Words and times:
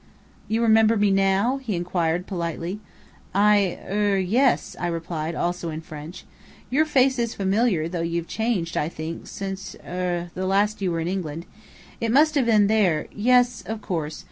"You 0.47 0.63
remember 0.63 0.97
me 0.97 1.11
now?" 1.11 1.57
he 1.57 1.75
inquired 1.75 2.25
politely. 2.25 2.79
"I 3.35 3.77
er 3.87 4.17
yes," 4.17 4.75
I 4.79 4.87
replied, 4.87 5.35
also 5.35 5.69
in 5.69 5.81
French. 5.81 6.25
"Your 6.71 6.85
face 6.85 7.19
is 7.19 7.35
familiar, 7.35 7.87
though 7.87 8.01
you've 8.01 8.27
changed, 8.27 8.75
I 8.75 8.89
think, 8.89 9.27
since 9.27 9.75
er 9.85 10.31
since 10.35 10.81
you 10.81 10.89
were 10.91 11.01
in 11.01 11.07
England. 11.07 11.45
It 11.99 12.11
must 12.11 12.33
have 12.33 12.47
been 12.47 12.65
there 12.65 13.09
yes, 13.15 13.61
of 13.67 13.83
course. 13.83 14.19